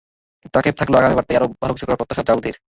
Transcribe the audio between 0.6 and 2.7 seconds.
থাকলেও আগামীবার তাই আরও ভালো কিছু করার প্রত্যাশা জাওয়াদের।